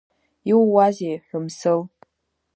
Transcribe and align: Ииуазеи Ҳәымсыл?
Ииуазеи 0.49 1.15
Ҳәымсыл? 1.25 1.81